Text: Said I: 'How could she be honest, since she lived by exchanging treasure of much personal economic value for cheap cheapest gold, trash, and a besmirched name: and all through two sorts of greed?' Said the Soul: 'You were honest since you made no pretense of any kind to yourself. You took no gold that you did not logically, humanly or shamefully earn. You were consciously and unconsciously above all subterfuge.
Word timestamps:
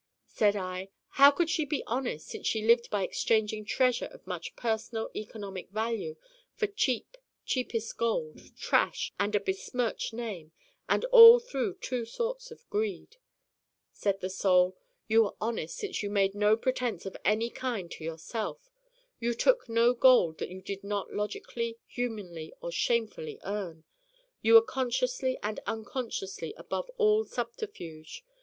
Said 0.25 0.55
I: 0.55 0.89
'How 1.09 1.29
could 1.29 1.47
she 1.47 1.63
be 1.63 1.83
honest, 1.85 2.27
since 2.29 2.47
she 2.47 2.65
lived 2.65 2.89
by 2.89 3.03
exchanging 3.03 3.65
treasure 3.65 4.07
of 4.07 4.25
much 4.25 4.55
personal 4.55 5.11
economic 5.15 5.69
value 5.69 6.15
for 6.55 6.65
cheap 6.65 7.17
cheapest 7.45 7.95
gold, 7.97 8.41
trash, 8.57 9.13
and 9.19 9.35
a 9.35 9.39
besmirched 9.39 10.11
name: 10.11 10.53
and 10.89 11.05
all 11.11 11.37
through 11.39 11.75
two 11.75 12.05
sorts 12.05 12.49
of 12.49 12.67
greed?' 12.71 13.17
Said 13.91 14.21
the 14.21 14.29
Soul: 14.31 14.75
'You 15.07 15.21
were 15.21 15.35
honest 15.39 15.77
since 15.77 16.01
you 16.01 16.09
made 16.09 16.33
no 16.33 16.57
pretense 16.57 17.05
of 17.05 17.15
any 17.23 17.51
kind 17.51 17.91
to 17.91 18.03
yourself. 18.03 18.71
You 19.19 19.35
took 19.35 19.69
no 19.69 19.93
gold 19.93 20.39
that 20.39 20.49
you 20.49 20.63
did 20.63 20.83
not 20.83 21.13
logically, 21.13 21.77
humanly 21.85 22.55
or 22.59 22.71
shamefully 22.71 23.39
earn. 23.43 23.83
You 24.41 24.55
were 24.55 24.63
consciously 24.63 25.37
and 25.43 25.59
unconsciously 25.67 26.55
above 26.57 26.89
all 26.97 27.23
subterfuge. 27.23 28.25